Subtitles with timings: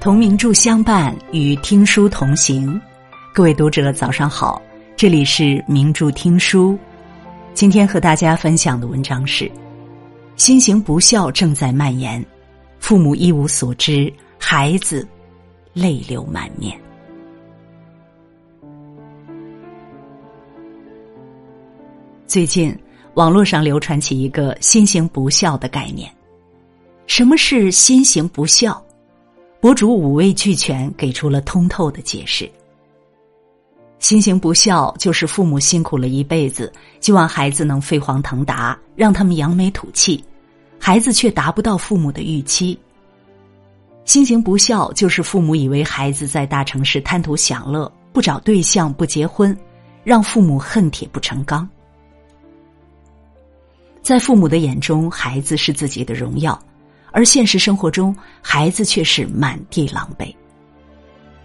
[0.00, 2.80] 同名著相伴，与听书同行。
[3.34, 4.62] 各位读者，早上好，
[4.96, 6.78] 这里是名著听书。
[7.52, 9.50] 今天和大家分享的文章是：
[10.36, 12.24] 新型不孝正在蔓延，
[12.78, 15.06] 父母一无所知，孩子
[15.72, 16.80] 泪流满面。
[22.28, 22.72] 最近，
[23.14, 26.08] 网络上流传起一个新型不孝的概念。
[27.08, 28.80] 什么是心行不孝？
[29.60, 32.48] 博主五味俱全，给出了通透的解释。
[33.98, 40.22] 心行不孝就是父母辛苦了一辈子，希望孩子能飞黄腾达，让他们扬眉吐气，
[40.78, 42.78] 孩子却达不到父母的预期。
[44.04, 49.56] 心行不孝就是父母以为孩子在大城市贪图享乐，不找对象，不结婚，
[50.04, 51.66] 让父母恨铁不成钢。
[54.02, 56.56] 在父母的眼中，孩子是自己的荣耀。
[57.10, 60.34] 而现实生活中，孩子却是满地狼狈。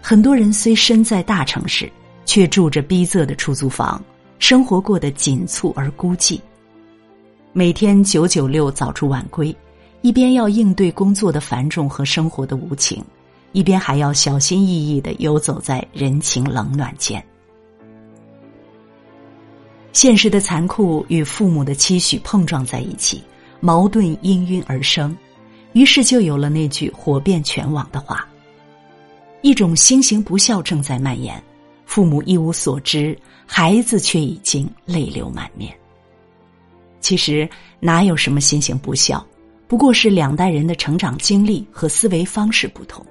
[0.00, 1.90] 很多人虽身在大城市，
[2.26, 4.02] 却住着逼仄的出租房，
[4.38, 6.38] 生活过得紧促而孤寂。
[7.52, 9.54] 每天九九六早出晚归，
[10.02, 13.02] 一边要应对工作的繁重和生活的无情，
[13.52, 17.24] 一边还要小心翼翼的游走在人情冷暖间。
[19.92, 23.22] 现实的残酷与父母的期许碰撞在一起，
[23.60, 25.16] 矛盾氤氲而生。
[25.74, 28.26] 于是就有了那句火遍全网的话
[29.42, 31.42] ：“一种新型不孝正在蔓延，
[31.84, 35.76] 父母一无所知，孩子却已经泪流满面。”
[37.00, 37.46] 其实
[37.80, 39.22] 哪有什么新型不孝，
[39.66, 43.04] 不过是两代人的成长经历和思维方式不同。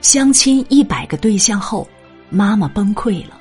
[0.00, 1.86] 相亲一百个对象后，
[2.30, 3.38] 妈妈崩溃了。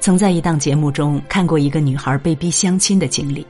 [0.00, 3.44] 曾在一档节目中看过一个女孩被逼相亲的经历。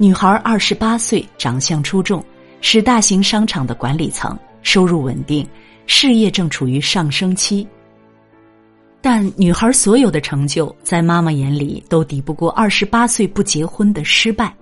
[0.00, 2.24] 女孩二十八岁，长相出众，
[2.60, 5.44] 是大型商场的管理层，收入稳定，
[5.86, 7.66] 事业正处于上升期。
[9.00, 14.54] 但女孩所有的成就，在妈妈眼里都抵不过二十八岁不结婚的失败。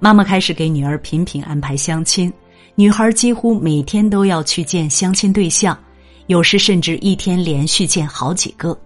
[0.00, 2.32] 妈妈开始给女儿频频安排相亲，
[2.74, 5.78] 女孩几乎每天都要去见相亲对象，
[6.26, 8.76] 有时甚至一天连续见好几个。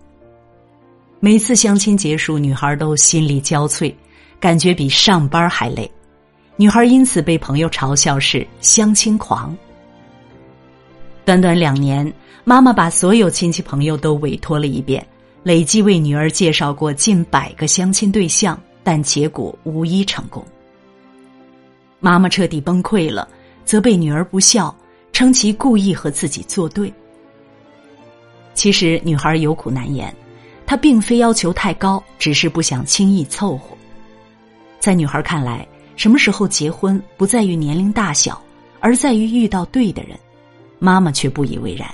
[1.20, 3.94] 每次相亲结束，女孩都心力交瘁。
[4.40, 5.90] 感觉比上班还累，
[6.56, 9.56] 女孩因此被朋友嘲笑是相亲狂。
[11.24, 12.10] 短短两年，
[12.44, 15.06] 妈妈把所有亲戚朋友都委托了一遍，
[15.42, 20.44] 累计为女儿介绍过近百个相亲对象，但结果无一成功。
[22.00, 23.28] 妈妈彻底崩溃了，
[23.64, 24.74] 责备女儿不孝，
[25.12, 26.92] 称其故意和自己作对。
[28.54, 30.14] 其实女孩有苦难言，
[30.64, 33.77] 她并非要求太高，只是不想轻易凑合。
[34.78, 35.66] 在女孩看来，
[35.96, 38.40] 什么时候结婚不在于年龄大小，
[38.80, 40.18] 而在于遇到对的人。
[40.78, 41.88] 妈妈却不以为然，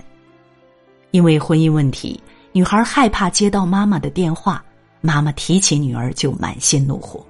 [1.11, 2.21] 因为婚姻问题，
[2.53, 4.63] 女孩害怕接到妈妈的电话，
[5.01, 7.25] 妈妈提起女儿就满心怒火。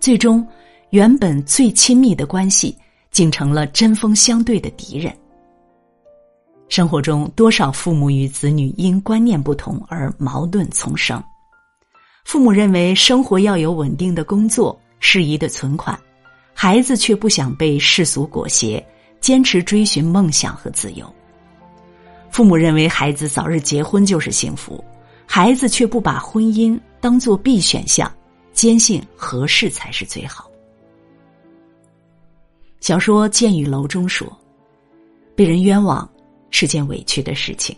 [0.00, 0.46] 最终，
[0.88, 2.74] 原本最亲密的关系，
[3.10, 5.14] 竟成了针锋相对的敌人。
[6.70, 11.22] 生活中，多少父母与子女因观念不同而矛盾丛生。
[12.24, 15.98] 父母认为生活要有稳定的工作、适宜的存款，
[16.54, 18.82] 孩子却不想被世俗裹挟，
[19.20, 21.12] 坚持追寻梦想和自由。
[22.30, 24.82] 父母认为孩子早日结婚就是幸福，
[25.26, 28.10] 孩子却不把婚姻当做必选项，
[28.52, 30.50] 坚信合适才是最好。
[32.80, 34.26] 小说《剑与楼》中说
[35.36, 36.08] ：“被人冤枉
[36.50, 37.76] 是件委屈的事情，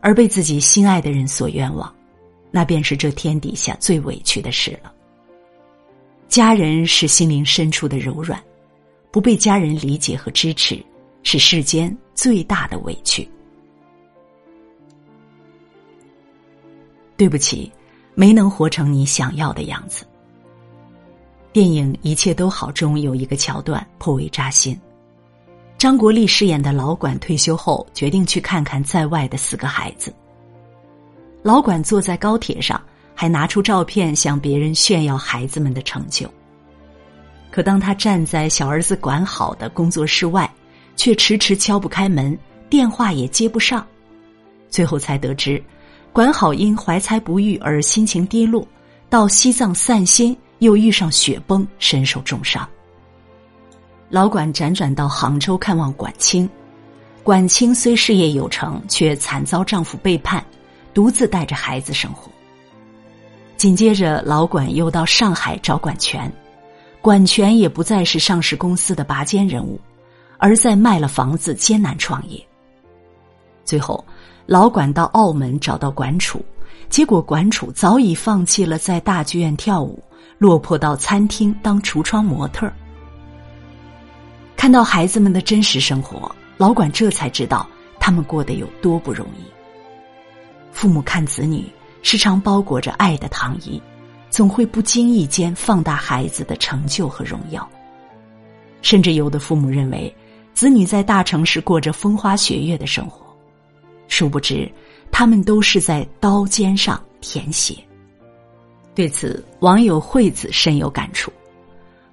[0.00, 1.92] 而被自己心爱的人所冤枉。”
[2.50, 4.92] 那便是这天底下最委屈的事了。
[6.28, 8.42] 家人是心灵深处的柔软，
[9.10, 10.84] 不被家人理解和支持，
[11.22, 13.28] 是世间最大的委屈。
[17.16, 17.72] 对不起，
[18.14, 20.06] 没能活成你想要的样子。
[21.52, 24.78] 电影《一切都好》中有一个桥段颇为扎心：
[25.78, 30.14] 张国立饰演的老管退休后，决定去看看在外的四个孩子。
[31.48, 32.78] 老管坐在高铁上，
[33.14, 36.30] 还拿出照片向别人炫耀孩子们的成就。
[37.50, 40.46] 可当他站在小儿子管好的工作室外，
[40.94, 43.86] 却迟迟敲不开门，电话也接不上。
[44.68, 45.58] 最后才得知，
[46.12, 48.68] 管好因怀才不遇而心情低落，
[49.08, 52.68] 到西藏散心，又遇上雪崩，身受重伤。
[54.10, 56.46] 老管辗转到杭州看望管清，
[57.22, 60.44] 管清虽事业有成，却惨遭丈夫背叛。
[60.98, 62.28] 独自带着孩子生活。
[63.56, 66.28] 紧接着，老管又到上海找管全，
[67.00, 69.80] 管权也不再是上市公司的拔尖人物，
[70.38, 72.44] 而在卖了房子艰难创业。
[73.64, 74.04] 最后，
[74.44, 76.44] 老管到澳门找到管楚，
[76.88, 80.02] 结果管楚早已放弃了在大剧院跳舞，
[80.36, 82.74] 落魄到餐厅当橱窗模特儿。
[84.56, 87.64] 看到孩子们的真实生活，老管这才知道
[88.00, 89.57] 他们过得有多不容易。
[90.78, 91.64] 父母看子女，
[92.02, 93.82] 时常包裹着爱的糖衣，
[94.30, 97.68] 总会不经意间放大孩子的成就和荣耀。
[98.80, 100.14] 甚至有的父母认为，
[100.54, 103.26] 子女在大城市过着风花雪月的生活，
[104.06, 104.70] 殊不知
[105.10, 107.74] 他们都是在刀尖上舔血。
[108.94, 111.32] 对此，网友惠子深有感触。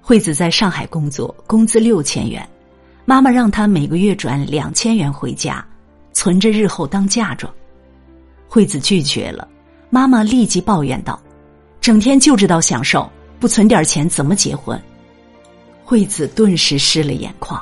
[0.01, 2.43] 惠子在上海工作，工资六千元，
[3.05, 5.63] 妈妈让她每个月转两千元回家，
[6.13, 7.53] 存着日后当嫁妆。
[8.55, 9.45] 惠子拒绝了，
[9.89, 11.21] 妈妈立即抱怨道
[11.81, 14.81] ：“整天就知道享受，不存点钱怎么结婚？”
[15.83, 17.61] 惠子顿时湿了眼眶。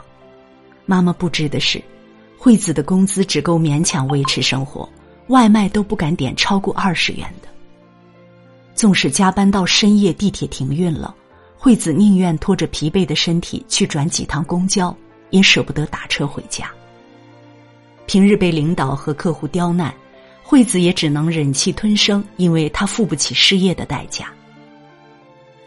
[0.86, 1.84] 妈妈不知的是，
[2.38, 4.88] 惠子的工资只够勉强维持生活，
[5.30, 7.48] 外卖都不敢点超过二十元的。
[8.76, 11.16] 纵使加班到深夜，地铁停运了。
[11.58, 14.96] 惠子宁愿拖着疲惫的身体去转几趟公交，
[15.32, 16.70] 也舍不得打车回家。
[18.06, 19.92] 平日被领导和客户刁难，
[20.44, 24.32] 惠子也只能忍气吞声，因为她付不起失业的代价。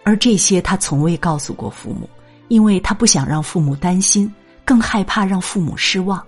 [0.04, 2.08] 而这些她从未告诉过父母，
[2.48, 4.32] 因为她不想让父母担心，
[4.64, 6.24] 更害怕让父母失望。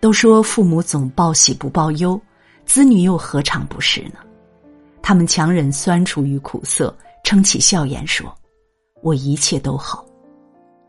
[0.00, 2.20] 都说父母总报喜不报忧，
[2.66, 4.18] 子女又何尝不是呢？
[5.02, 6.96] 他们强忍酸楚与苦涩。
[7.24, 8.30] 撑起笑颜说
[9.02, 10.04] ：“我一切都好。”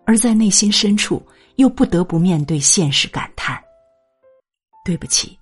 [0.06, 1.25] 而在内心深处，
[1.56, 3.58] 又不得不面对现实，感叹
[4.84, 5.40] ：“对不起，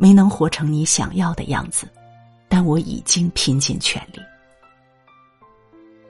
[0.00, 1.86] 没能活成你想要的样子，
[2.48, 4.18] 但我已经拼尽全力。”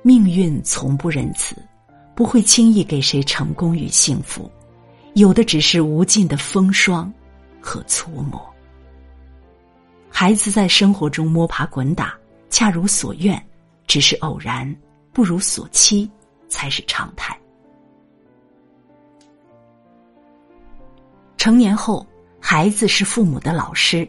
[0.00, 1.56] 命运从不仁慈，
[2.14, 4.48] 不会轻易给谁成功与幸福，
[5.14, 7.12] 有的只是无尽的风霜
[7.60, 8.40] 和粗磨。
[10.08, 12.14] 孩子在生活中摸爬滚打，
[12.48, 13.44] 恰如所愿。
[13.86, 14.72] 只是偶然，
[15.12, 16.08] 不如所期
[16.48, 17.36] 才是常态。
[21.36, 22.06] 成年后，
[22.40, 24.08] 孩子是父母的老师。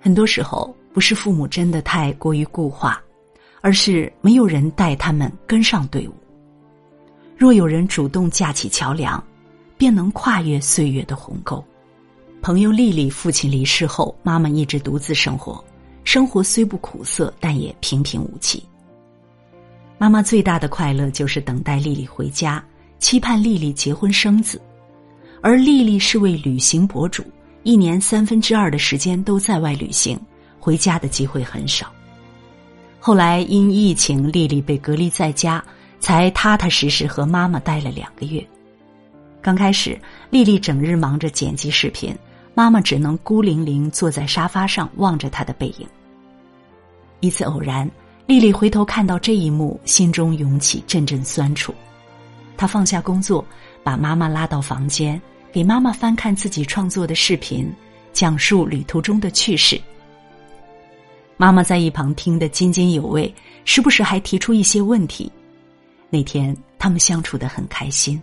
[0.00, 3.02] 很多时候，不是父母真的太过于固化，
[3.60, 6.12] 而是没有人带他们跟上队伍。
[7.36, 9.22] 若有人主动架起桥梁，
[9.76, 11.64] 便能跨越岁月的鸿沟。
[12.40, 15.62] 朋友丽丽父亲离世后，妈妈一直独自生活。
[16.04, 18.62] 生活虽不苦涩，但也平平无奇。
[19.98, 22.62] 妈妈最大的快乐就是等待丽丽回家，
[22.98, 24.60] 期盼丽丽结婚生子。
[25.42, 27.24] 而丽丽是位旅行博主，
[27.64, 30.16] 一年三分之二的时间都在外旅行，
[30.60, 31.92] 回家的机会很少。
[33.00, 35.62] 后来因疫情，丽丽被隔离在家，
[35.98, 38.46] 才踏踏实实和妈妈待了两个月。
[39.42, 40.00] 刚开始，
[40.30, 42.16] 丽丽整日忙着剪辑视频。
[42.54, 45.88] 妈妈只能孤零零坐在沙发上望着她的背影。
[47.20, 47.90] 一次偶然，
[48.26, 51.74] 丽丽回头看到这一幕，心中涌起阵阵酸楚。
[52.56, 53.44] 她放下工作，
[53.82, 55.20] 把妈妈拉到房间，
[55.52, 57.70] 给妈妈翻看自己创作的视频，
[58.14, 59.78] 讲述旅途中的趣事。
[61.36, 63.32] 妈妈在一旁听得津津有味，
[63.66, 65.30] 时不时还提出一些问题。
[66.08, 68.20] 那天，他们相处的很开心。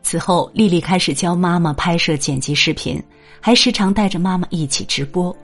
[0.00, 3.02] 此后，丽丽开始教妈妈拍摄、剪辑视频，
[3.40, 5.36] 还时常带着妈妈一起直播。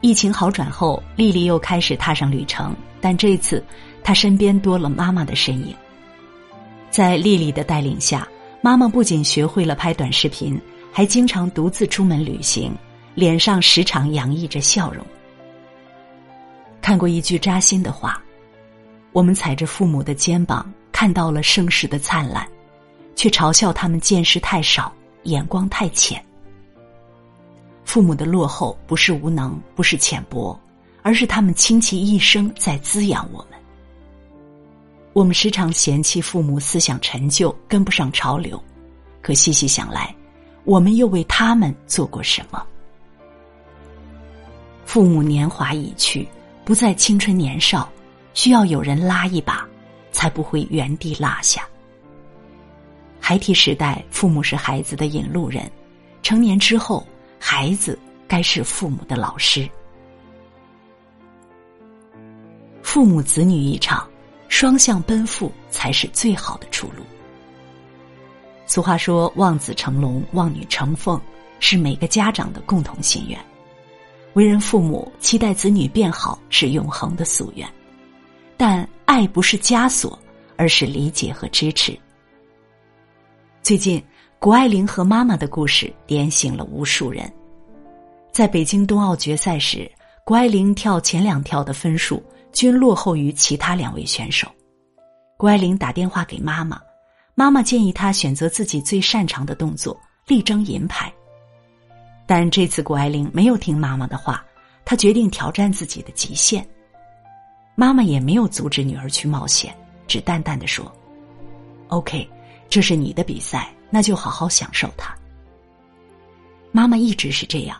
[0.00, 3.64] 疫情好转后，丽丽又开始踏上旅程，但这次
[4.02, 5.72] 她身边多了妈妈的身影。
[6.90, 8.26] 在丽丽的带领下，
[8.64, 10.58] 妈妈不仅学会了拍短视频，
[10.92, 12.72] 还经常独自出门旅行，
[13.12, 15.04] 脸上时常洋溢着笑容。
[16.80, 18.22] 看过一句扎心的话
[19.10, 22.46] ：“我们踩着父母的肩膀，看到了盛世的灿烂。”
[23.16, 24.92] 却嘲笑他们见识太少，
[25.24, 26.24] 眼光太浅。
[27.84, 30.58] 父母的落后不是无能，不是浅薄，
[31.02, 33.44] 而是他们倾其一生在滋养我。
[35.12, 38.62] 我们时常嫌弃父母思想陈旧，跟不上潮流，
[39.20, 40.14] 可细细想来，
[40.64, 42.64] 我们又为他们做过什么？
[44.86, 46.26] 父母年华已去，
[46.64, 47.90] 不再青春年少，
[48.32, 49.66] 需要有人拉一把，
[50.12, 51.66] 才不会原地落下。
[53.20, 55.64] 孩提时代，父母是孩子的引路人；
[56.22, 57.06] 成年之后，
[57.38, 59.68] 孩子该是父母的老师。
[62.82, 64.06] 父母子女一场，
[64.52, 67.02] 双向奔赴才是最好的出路。
[68.66, 71.18] 俗话说：“望子成龙，望女成凤”，
[71.58, 73.38] 是每个家长的共同心愿。
[74.34, 77.66] 为人父母，期待子女变好是永恒的夙愿。
[78.58, 80.18] 但爱不是枷锁，
[80.56, 81.98] 而是理解和支持。
[83.62, 84.04] 最近，
[84.38, 87.32] 谷爱凌和妈妈的故事点醒了无数人。
[88.30, 89.90] 在北京冬奥决赛时，
[90.24, 94.46] 谷爱凌跳前两跳的分数均落后于其他两位选手。
[95.36, 96.80] 谷爱凌打电话给妈妈，
[97.34, 101.12] 妈妈建议她选择自己最擅长的动作，力争银牌。
[102.26, 104.44] 但这次谷爱凌没有听妈妈的话，
[104.84, 106.66] 她决定挑战自己的极限。
[107.74, 109.74] 妈妈也没有阻止女儿去冒险，
[110.06, 110.90] 只淡淡的说
[111.88, 112.28] ：“OK，
[112.68, 115.14] 这是你的比赛，那就好好享受它。”
[116.70, 117.76] 妈妈一直是这样。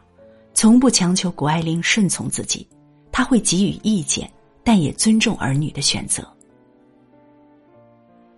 [0.55, 2.69] 从不强求谷爱凌顺从自己，
[3.11, 4.31] 她会给予意见，
[4.65, 6.27] 但也尊重儿女的选择。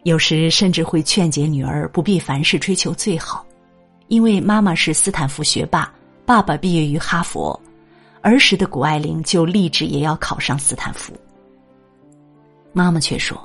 [0.03, 3.45] 有时甚至会劝解女儿不必凡事追求最好，
[4.09, 5.93] 因为妈妈是斯坦福学霸，
[6.27, 7.59] 爸爸毕业于哈佛，
[8.21, 11.13] 儿时的谷爱凌就立志也要考上斯坦福。
[12.73, 13.39] 妈妈却说：“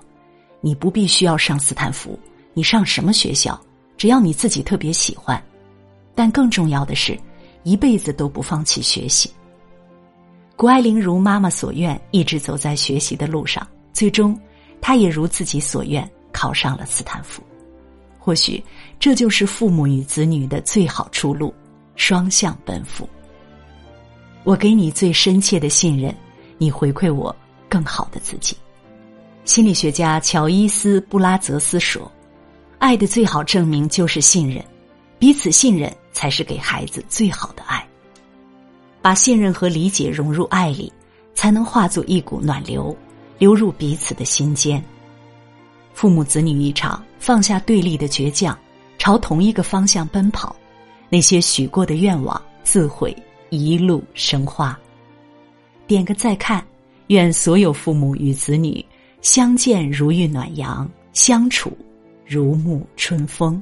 [0.62, 2.20] 你不必需要上斯坦福，
[2.54, 3.60] 你上什么学校，
[3.98, 5.42] 只要你自己特别喜欢。
[6.14, 7.18] 但更重要的是。”
[7.64, 9.30] 一辈子都不放弃学习。
[10.60, 14.38] 谷爱凌如妈妈所愿，一直走在学习的路上，最终，
[14.82, 17.42] 她也如自己所愿考上了斯坦福。
[18.18, 18.62] 或许，
[19.00, 21.54] 这就是父母与子女的最好出路，
[21.96, 23.08] 双向奔赴。
[24.44, 26.14] 我给你最深切的信任，
[26.58, 27.34] 你回馈我
[27.70, 28.54] 更好的自己。
[29.46, 32.12] 心理学家乔伊斯·布拉泽斯说
[32.80, 34.62] ：“爱的最好证明就是信任，
[35.18, 37.88] 彼此信任。”才是给孩子最好的爱。
[39.02, 40.92] 把信任和理解融入爱里，
[41.34, 42.96] 才能化作一股暖流，
[43.38, 44.84] 流入彼此的心间。
[45.94, 48.58] 父母子女一场，放下对立的倔强，
[48.98, 50.56] 朝同一个方向奔跑。
[51.10, 53.16] 那些许过的愿望，自会
[53.50, 54.78] 一路生花。
[55.88, 56.64] 点个再看，
[57.08, 58.86] 愿所有父母与子女
[59.22, 61.76] 相见如遇暖阳，相处
[62.26, 63.62] 如沐春风。